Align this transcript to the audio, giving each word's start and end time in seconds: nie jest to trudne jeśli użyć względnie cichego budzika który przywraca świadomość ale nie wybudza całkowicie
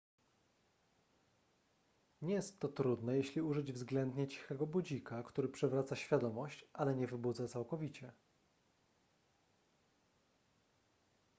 nie 2.21 2.33
jest 2.33 2.59
to 2.59 2.67
trudne 2.67 3.17
jeśli 3.17 3.41
użyć 3.41 3.73
względnie 3.73 4.27
cichego 4.27 4.67
budzika 4.67 5.23
który 5.23 5.47
przywraca 5.49 5.95
świadomość 5.95 6.65
ale 6.73 6.95
nie 6.95 7.07
wybudza 7.07 7.47
całkowicie 7.47 8.11